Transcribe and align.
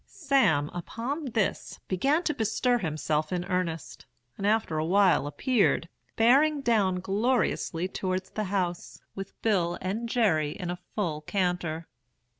"Sam, 0.07 0.71
upon 0.73 1.25
this, 1.33 1.79
began 1.87 2.23
to 2.23 2.33
bestir 2.33 2.79
himself 2.79 3.31
in 3.31 3.45
earnest, 3.45 4.07
and 4.35 4.47
after 4.47 4.79
a 4.79 4.83
while 4.85 5.27
appeared, 5.27 5.89
bearing 6.15 6.61
down 6.61 7.01
gloriously 7.01 7.87
towards 7.87 8.31
the 8.31 8.45
house, 8.45 8.99
with 9.13 9.39
Bill 9.43 9.77
and 9.79 10.09
Jerry 10.09 10.53
in 10.57 10.71
a 10.71 10.79
full 10.95 11.21
canter. 11.21 11.87